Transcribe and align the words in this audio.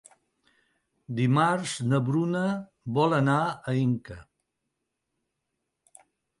Dimarts 1.19 1.75
na 1.91 1.99
Bruna 2.07 2.41
vol 2.97 3.15
anar 3.21 3.37
a 3.45 3.77
Inca. 3.83 4.19